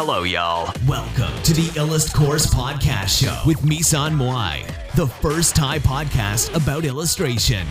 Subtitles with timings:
[0.00, 0.64] Hello, y'all.
[0.88, 6.82] Welcome to the Illust Course Podcast Show with Misan Moai, the first Thai podcast about
[6.92, 7.64] illustration.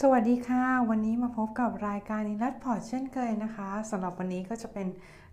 [0.00, 4.88] สวัสดีค่ะ วันนี้มาพบกับรายการอิลัดพอร์ตเช่นเคยนะคะสำหรับวันนี้ก็จะเป็น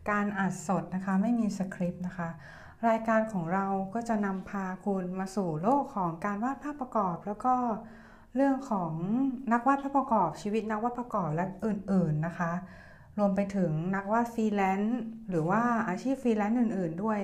[0.09, 2.29] การอัดสดนะคะ ไม่มีสคริปต์นะคะ
[2.87, 7.55] รายการของเราก็จะนำพาคุณมาสู่โลกของการวาดภาพประกอบ แล้วก็
[8.35, 8.93] เรื่องของ
[9.53, 12.51] นักวาดภาพประกอบชีวิตนักวาดประกอบและอื่น ๆนะคะ
[13.17, 17.19] รวมไปถึงนักวาดฟรีแลนซ์หรือว่าอาชีพฟรีแลนซ์อื่น ๆ ด้วย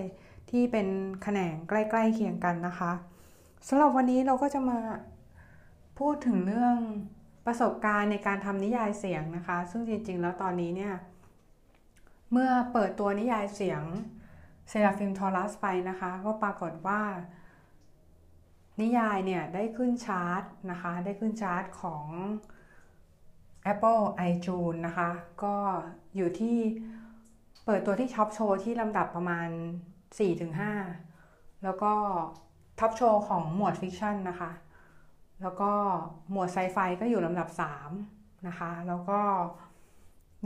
[0.50, 0.88] ที่เป็น
[1.24, 2.92] แขนงใกล้ๆเคียงกันนะคะ
[3.68, 4.80] สำหรับวันนี้เราก็จะมา
[6.00, 6.78] พูดถึงเรื่อง
[7.46, 10.94] ประสบการณ์ในการทำนิยายเสียงนะคะ ซึ่งจริง ๆ แล้วตอนนี้เนี่ย
[12.32, 13.82] เมื่อเปิดตัวนิยายเสียง
[14.70, 17.02] เซราฟิมทอรัสไปนะคะ ก็ปรากฏว่า
[18.82, 22.06] นิยายเนี่ยได้ขึ้นชาร์ตนะคะ ได้ขึ้นชาร์ตของ
[23.72, 25.10] Apple iTunes นะคะ
[25.44, 25.56] ก็
[26.16, 26.58] อยู่ที่
[27.66, 29.50] เปิดตัวที่ Top Show ที่ลำดับประมาณ
[30.76, 31.94] 4-5 แล้วก็
[32.80, 34.52] Top Show ของหมวด fiction นะคะ
[35.42, 35.72] แล้วก็
[36.32, 37.50] หมวดไซไฟก็อยู่ลำดับ
[37.98, 39.20] 3 นะคะ แล้วก็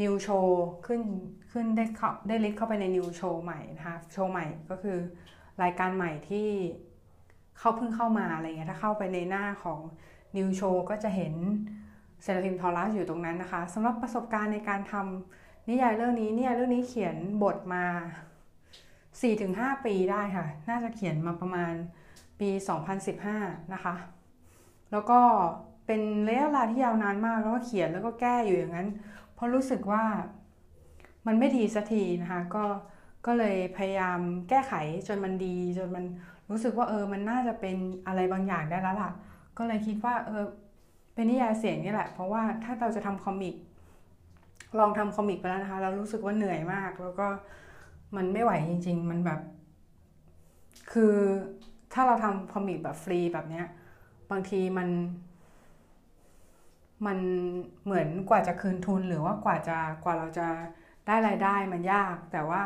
[0.02, 1.02] New Show ขึ้น
[1.52, 4.97] ขึ้นได้เข้าได้ list เข้าไปใน New Show ใหม่นะคะ โชว์ใหม่ก็คือ
[5.63, 6.50] รายการใหม่ที่
[7.59, 9.79] เข้าเพิ่งเข้ามาอะไรเงี้ยถ้าเข้าไปในหน้าของ
[10.38, 11.33] New Show ก็จะเห็น
[12.21, 17.85] เซราฟิมทอรัสอยู่ตรงนั้นนะคะสำหรับประสบการณ์ในการทำนิยายเรื่องนี้เนี่ยเรื่องนี้เขียนบทมา
[19.05, 21.73] 4-5 ปีได้ค่ะ น่าจะเขียนมาประมาณ
[22.39, 22.49] ปี
[23.11, 23.95] 2015 นะคะ
[24.91, 25.19] แล้วก็
[25.85, 28.88] เป็นระยะเวลาที่ยาวนานมากแล้วก็เขียนแล้วก็แก้อยู่อย่างนั้น
[29.33, 30.03] เพราะรู้สึกว่า
[31.27, 32.65] มันไม่ดีสักทีนะคะก็
[33.25, 34.73] ก็เลยพยายามแก้ไข
[35.07, 36.05] จนมันดีจนมัน
[36.53, 39.11] รู้สึกว่าเออมันน่าจะเป็นอะไรบางอย่างได้แล้วล่ะ
[39.57, 40.43] ก็เลยคิดว่าเออ
[41.13, 43.55] เป็นนิยายเสียงนี่แหละ เพราะว่าถ้าเราจะทำคอมิก
[44.79, 47.28] ลองทำคอมิกไปแล้วนะคะเรารู้สึกว่าเหนื่อยมาก แล้วก็
[48.16, 49.39] มันไม่ไหวจริง ๆ มันแบบ
[50.91, 51.16] คือ
[51.94, 53.66] ถ้าเราทำคอมิกแบบฟรีแบบเนี้ย
[54.31, 54.89] บางทีมัน
[57.05, 57.19] มัน
[57.83, 60.47] เหมือนกว่าจะคืนทุนหรือว่ากว่าจะกว่าเราจะ
[61.07, 62.63] ได้รายได้มันยาก แต่ว่า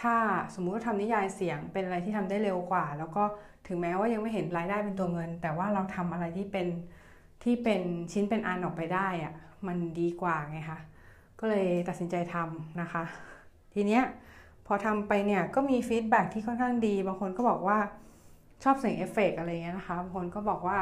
[0.00, 0.16] ถ้า
[0.54, 3.24] สมมุติว่าทำนิยายเสียงเป็นอะไรที่ทำได้เร็วกว่า แล้วก็
[3.66, 6.66] ถึงแม้ว่ายังไม่เห็นรายได้เป็นตัวเงิน แต่ว่าเราทำอะไรที่เป็น
[7.44, 7.80] ที่เป็น
[8.12, 9.34] ชิ้นเป็นอันออกไปได้อะ
[9.66, 10.78] มันดีกว่าไงคะ
[11.38, 13.02] ก็เลยตัดสินใจทำนะคะ
[13.74, 14.02] ทีเนี้ย
[14.66, 17.78] พอทำไปเนี่ยก็มีฟีดแบ็ที่ค่อนข้างดี บางคนก็บอกว่า
[18.62, 20.78] ชอบเสียงเอฟเฟกอะไรเงี้ยนะคะบางคนก็บอกว่า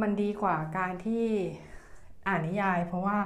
[0.00, 1.24] มันดีกว่าการที่
[2.26, 3.18] อ่านนิยาย เพราะว่า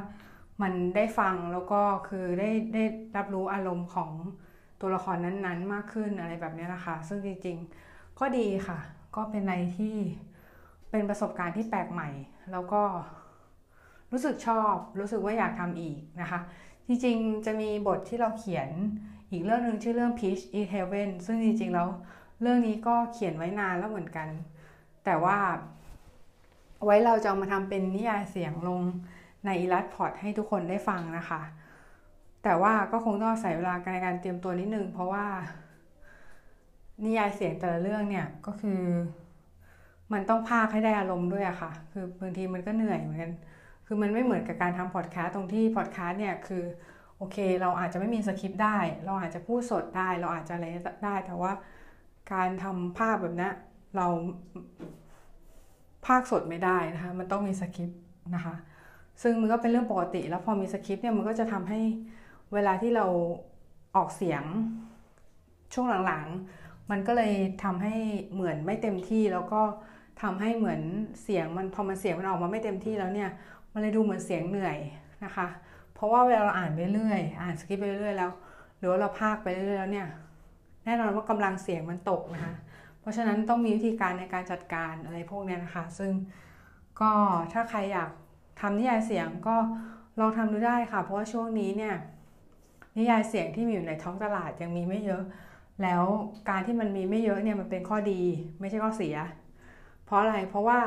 [0.63, 2.85] มันได้ฟังแล้วก็คือได้ได้
[3.17, 4.11] รับรู้อารมณ์ของ
[4.81, 8.79] ตัวละครนั้นๆ มากขึ้นอะไรแบบนี้นะคะ ซึ่งจริงๆ ก็ดีค่ะ
[9.17, 9.97] ก็เป็นอะไรที่
[10.91, 12.09] เป็นประสบการณ์ที่แปลกใหม่
[12.53, 12.83] แล้วก็
[14.13, 16.41] รู้สึกชอบรู้สึกว่าอยากทำอีกนะคะ
[16.87, 18.69] จริงๆ จะมีบทที่เราเขียน
[19.31, 21.89] อีกเรื่องหนึ่งชื่อเรื่อง Peach in Heaven ซึ่งจริงๆ แล้ว
[22.43, 24.29] เรื่องนี้ก็เขียนไว้นานแล้วเหมือนกัน
[25.05, 25.39] แต่ว่า
[26.85, 28.83] ไว้เราจะเอามาทำเป็นนิยายเสียงลง
[29.45, 31.41] ในอีลัสพอร์ตให้ทุกคนได้ฟังนะคะ
[32.43, 35.27] แต่ว่าก็คงต้องใส่เวลาในการเตรียมตัวนิดนึง เพราะว่า
[37.05, 38.81] นิยายเสียงแต่ละเรื่องเนี่ยก็คือ
[40.13, 43.33] มันต้องพากให้ได้อารมณ์ด้วยอะค่ะ คือบางทีมันก็เหนื่อยเหมือนกัน
[43.87, 46.65] คือมันไม่เหมือนกับการทำพอดแคสต์ตรงที่พอดแคสต์เนี่ยคือ
[47.19, 50.67] โอเค เราอาจจะไม่มีสคริปต์ได้ เราอาจจะพูดสดได้ เราอาจจะอะไร
[51.05, 51.53] ได้แต่ว่า
[52.33, 53.51] การทำภาพแบบนี้
[53.97, 54.07] เรา
[56.07, 58.01] ภาคสดไม่ได้นะคะ มันต้องมีสคริปต์
[58.35, 58.55] นะคะ
[59.23, 61.81] ซึ่งมันก็เป็นเรื่องปกติ แล้วพอมีสคริปต์เนี่ยมันก็จะทำให้
[62.53, 63.07] เวลาที่เรา
[63.97, 64.43] ออกเสียง
[65.75, 67.33] ช่วงหลังๆ มันก็เลย
[67.65, 67.95] ทำให้
[68.33, 69.63] เหมือนไม่เต็มที่แล้วก็
[70.23, 70.81] ทำให้เหมือน
[71.23, 73.31] เสียงมันพอมันเสียงมันออกมาไม่เต็มที่แล้วเนี่ย
[73.73, 74.79] มันเลยดูเหมือนเสียงเหนื่อย
[75.25, 75.47] นะคะ
[75.95, 78.31] เพราะว่าเวลาเราอ่านไปเรื่อยอ่านสคริปต์ไปเรื่อยแล้ว
[78.79, 80.09] หรือว่าเราพากไปเรื่อยแล้วเนี่ย
[80.85, 82.55] แน่นอนว่ากำลังเสียงมันตกนะคะ
[83.01, 86.13] เพราะฉะนั้นต้องมีวิธีการในการจัดการอะไรพวกนี้นะคะ ซึ่ง
[87.01, 87.11] ก็
[87.53, 88.11] ถ้าใครอยาก
[88.61, 89.57] ทำนิยายเสียงก็
[90.21, 91.95] ลองทำดูได้ค่ะ เพราะว่าช่วงนี้เนี่ย
[92.97, 95.23] นิยายเสียงที่มีอยู่ในท้องตลาดยังมีไม่เยอะ
[95.83, 96.03] แล้ว
[96.49, 98.23] การที่มันมีไม่เยอะเนี่ยมันเป็นข้อดี
[98.61, 99.17] ไม่ใช่ข้อเสีย
[100.05, 100.81] เพราะอะไรเพราะว่า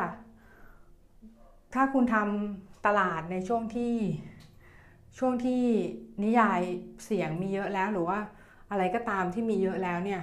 [1.73, 3.95] ถ้าคุณทำตลาดในช่วงที่
[5.17, 5.63] ช่วงที่
[6.23, 6.61] นิยาย
[7.05, 8.19] เสียงมีเยอะแล้วหรือว่า
[8.71, 10.21] อะไรก็ตามที่มีเยอะแล้วเนี่ย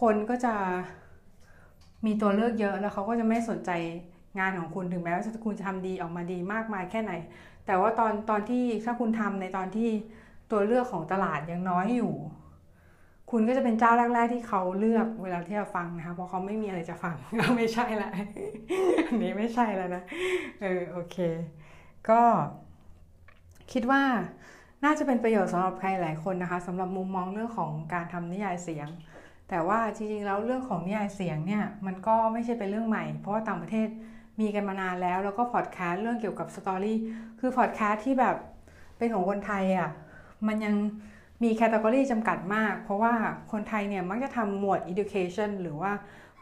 [0.00, 0.54] คนก็จะ
[2.06, 3.70] มีตัวเลือกเยอะแล้วเขาก็จะไม่สนใจ
[4.38, 7.12] งานของคุณถึงแม้ว่าคุณจะทำดีออกมาดีมากมายแค่ไหน
[7.66, 9.88] แต่ว่าตอนตอนที่ถ้าคุณทำในตอนที่
[10.50, 12.14] ตัวเลือกของตลาดยังน้อยอยู่
[13.30, 17.16] คุณก็จะเป็นเจ้าแรก ๆ ที่เขาเลือกเวลาที่จะฟังนะคะเพราะเขาไม่มีอะไรจะฟัง
[17.56, 18.10] ไม่ใช่ละ
[19.06, 20.02] อันนี้ไม่ใช่แล้วนะ
[20.62, 21.16] เออโอเค
[22.08, 22.20] ก็
[23.72, 24.02] คิดว่า
[24.84, 28.88] น่าจะเป็นประโยชน์สำหรับใครหลายคนนะคะสำหรับมุมมองเรื่องของการทำนิยายเสียง
[29.48, 33.88] แต่ว่าจริงๆแล้วเรื่องของนิยายเสียงเนี่ยมันก็ไม่ใช่เป็นเรื่องใหม่ เพราะว่าต่างประเทศ
[34.40, 36.98] มีกันมานานแล้ว แล้วก็พอดแคสต์เรื่องเกี่ยวกับ story
[37.40, 38.36] คือพอดแคสต์ที่แบบ
[38.98, 39.90] เป็นของคนไทยอะ่ะ
[40.46, 40.74] มันยัง
[41.42, 43.12] มี category จำกัดมาก เพราะว่า
[43.52, 45.92] คนไทยเนี่ยมักจะทำหมวด education หรือว่า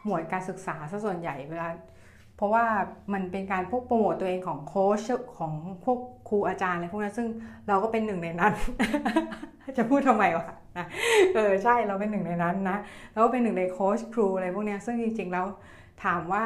[0.03, 1.69] หมวดการศึกษาซะส่วนใหญ่เวลา
[2.37, 2.65] เพราะว่า
[3.13, 5.01] มันเป็นการพวกโปรโมตตัวเองของโค้ช
[5.37, 5.53] ของ
[5.85, 5.99] พวก
[6.29, 7.27] ครูอาจารย์อะไรพวกนั้นซึ่ง
[7.67, 8.53] เราก็เป็นหนึ่งในนั้น
[9.77, 10.87] จะพูดทำไมวะนะ
[11.35, 12.77] เออใช่เราเป็นหนึ่งในนั้นนะ
[13.11, 15.45] เราก็เป็นหนึ่งในโค้ชครูอะไรพวกนี้ซึ่งจริงๆแล้ว
[16.03, 16.43] ถามว่า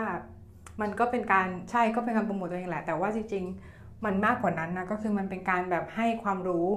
[0.81, 6.67] มันก็เป็นการใช่ก็เป็นการโปรโมตตัวเองแหละ แต่ว่าจริงๆ มันมากกว่านั้นนะก็คือมันเป็นการแบบให้ความรู้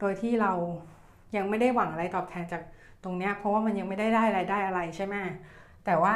[0.00, 0.52] โดยที่เรา
[1.36, 2.62] ยังไม่ได้หวังอะไรตอบแทนจาก
[3.04, 5.16] ตรงเนี้ยเพราะว่ามันยังไม่ได้ได้รายได้อะไรใช่ไหม
[5.86, 6.14] แต่ว่า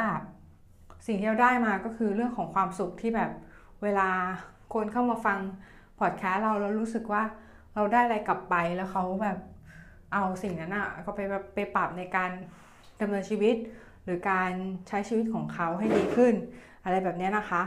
[1.07, 3.31] สิ่งที่เราได้มาก็คือเรื่องของความสุขที่แบบ
[3.83, 4.09] เวลา
[4.73, 5.39] คนเข้ามาฟัง
[5.99, 7.23] พอดแคสต์เราแล้วรู้สึกว่า
[7.75, 9.37] เราได้อะไรกลับไปแล้วเขาแบบ
[10.13, 12.31] เอาสิ่งนั้นอะก็ไปแบบไปปรับในการ
[13.01, 13.55] ดำเนินชีวิต
[14.03, 14.51] หรือการ
[14.87, 16.33] ใช้ชีวิตของเขาให้ดีขึ้น
[16.85, 17.61] อะไรแบบนี้นะคะ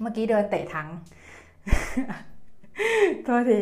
[0.00, 0.88] เมื่อกี้เดินเตะถัง
[3.24, 3.58] โทษที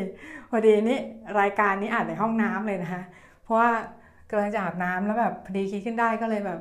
[0.50, 0.98] พอดีนี่
[1.40, 3.02] รายการนี้อานในห้องน้ำเลยนะคะ
[3.42, 3.70] เพราะว่า
[4.30, 6.60] กำลังจะอาบน้ำแล้วแบบพอดีคิดขึ้นได้ก็เลยแบบ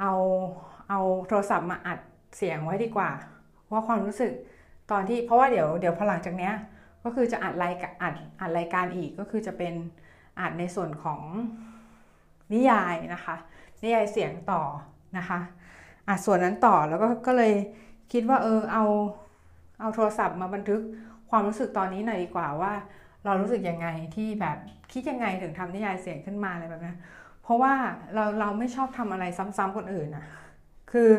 [0.00, 0.12] เอา
[0.88, 1.98] เอาโทรศัพท์มาอัด
[2.36, 3.10] เสียงไว้ดีกว่า
[3.70, 4.32] ว่าความรู้สึก
[4.90, 6.54] ตอนที่เพราะว่าเดี๋ยวเดี๋ยวพอหลังจากเนี้ย
[7.04, 7.72] ก็คือจะอัดราย
[8.02, 9.74] อัดอัดรายการอีกก็คือจะเป็น
[10.40, 11.20] อัดในส่วนของ
[12.52, 13.36] นิยายนะคะ
[13.82, 14.62] นิยายเสียงต่อ
[15.18, 15.40] นะคะ
[16.08, 17.52] อัดส่วนนั้นต่อแล้วก็ก็เลย
[18.12, 18.84] คิดว่าเออเอา
[19.80, 20.80] เอาโทรศัพท์มาบันทึก
[21.30, 22.72] ความรู้สึกตอนนี้หน่อยดีกว่าว่า
[23.24, 24.56] เรารู้สึกยังไงที่แบบ
[24.92, 26.94] คิดยังไงถึงทำนิยายเสียงขึ้นมาอะไรแบบนี้
[27.42, 27.72] เพราะว่า
[28.14, 30.26] เราเราไม่ชอบทำอะไรซ้ำๆคนอื่นอะ
[30.92, 31.10] คือ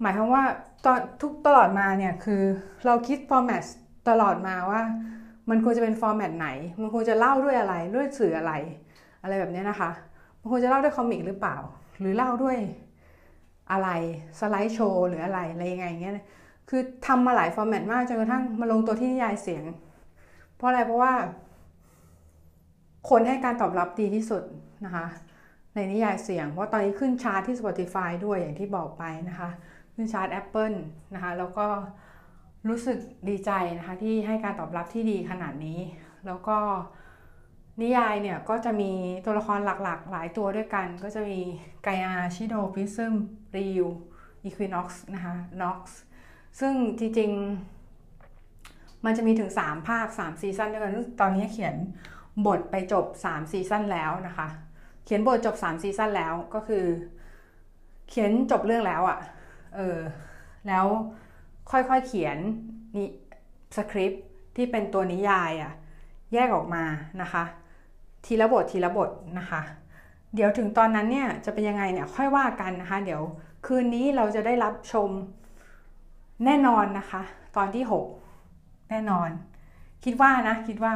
[0.00, 0.44] หมายความว่า
[0.84, 2.42] ตอนทุกตลอดมาเนี่ยคือ
[2.86, 3.64] เราคิด format
[4.08, 4.82] ตลอดมาว่า
[5.50, 6.48] มันควรจะเป็น format ไหน
[6.80, 8.52] มันควรจะเล่าด้วยอะไรด้วยสื่ออะไร
[9.22, 9.90] อะไรแบบนี้นะคะ
[10.40, 11.56] มันควรจะเล่าด้วย comic หรือเปล่า
[12.00, 12.58] หรือเล่าด้วย
[13.72, 13.88] อะไร
[14.38, 16.14] slideshow หรืออะไรอะไรยังไงเงี้ย
[16.68, 19.64] คือทำมาหลาย format มากจนกระทั่งมาลงตัวที่นิยายเสียง
[20.56, 21.14] เพราะอะไรเพราะว่า
[23.10, 24.42] คนให้การตอบรับดีที่สุด
[24.84, 25.06] นะคะ
[25.74, 29.50] ในนิยายเสียง เพราะตอนนี้ขึ้นชาร์ตที่ Spotify ด้วยอย่างที่บอกไปนะคะ
[29.94, 30.76] ขึ้นชาร์ต Apple
[31.14, 31.66] นะคะแล้วก็
[32.68, 32.98] รู้สึก
[33.28, 35.78] ดีใจนะคะที่ให้การตอบรับที่ดีขนาดนี้
[36.26, 36.58] แล้วก็
[37.80, 38.90] นิยายเนี่ยก็จะมี
[39.24, 41.40] ตัวละครหลักๆ หลายตัวด้วยกัน ก็จะมี
[41.84, 43.14] ไกอาชิโดพิซึม
[43.56, 43.86] ริว
[44.44, 45.98] อีควินอกซ์นะคะน็อกซ์
[46.60, 51.74] ซึ่งจริงๆ มันจะมีถึง 3 ภาค 3 ซีซั่นด้วยกัน ตอนนี้เขียน
[52.46, 54.48] บทไปจบ 3 ซีซั่นแล้วนะคะ
[55.04, 56.84] เขียนบทจบ 3 ซีซั่นแล้วก็คือ
[58.08, 59.18] เขียนจบเรื่องแล้วอะ่ะ
[59.76, 59.98] เออ
[60.68, 60.86] แล้ว
[61.70, 62.38] ค่อยๆเขียน
[62.96, 63.08] นี่
[63.76, 64.12] สคริป
[64.56, 65.72] ที่เป็นตัวนิยายอะ่ะ
[66.32, 66.84] แยกออกมา
[67.22, 67.44] นะคะ
[68.24, 69.62] ทีละบททีละบทนะคะ
[70.34, 73.22] เดี๋ยวถึงตอนนั้นเนี่ยจะเป็นยังไงเนี่ยค่อยว่ากันนะคะ เดี๋ยว
[73.66, 75.08] คืนนี้เราจะได้รับชม
[76.44, 77.22] แน่นอนนะคะ
[77.56, 77.84] ตอนที่
[78.32, 79.30] 6 แน่นอน
[80.04, 80.94] คิดว่านะคิดว่า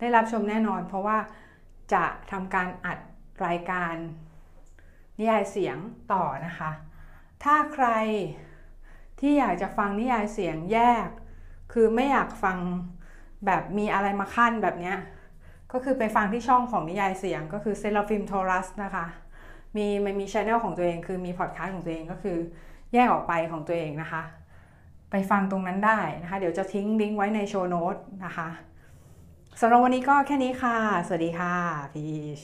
[0.00, 1.18] ได้รับชมแน่นอน เพราะว่า
[1.92, 2.98] จะทำการอัด
[3.46, 3.94] รายการ
[5.18, 5.76] นิยายเสียง
[6.12, 6.70] ต่อนะคะ
[7.44, 7.88] ถ้าใคร
[9.20, 11.08] ที่อยากจะฟังนิยายเสียงแยก
[11.72, 12.58] คือไม่อยากฟัง
[13.46, 14.96] แบบมีอะไรมาคั่นแบบเนี้ย
[15.74, 19.06] ก็คือไปฟังที่ช่องของนิยายเสียงก็คือเซลฟิมโทรัสนะคะ
[19.76, 22.38] มีมันมี channel ของตัวเอง คือมีพอดคาสต์ของตัวเองก็คือ
[22.92, 24.22] แยกออกไปของตัวเองนะคะ
[25.10, 28.48] ไปฟังตรงนั้นได้นะคะ เดี๋ยวจะทิ้งลิงก์ไว้ในโชว์โน้ตนะคะ
[29.60, 30.76] สำหรับวันนี้ก็แค่นี้ค่ะ
[31.06, 31.54] สวัสดีค่ะ
[31.92, 32.04] พี
[32.38, 32.40] ช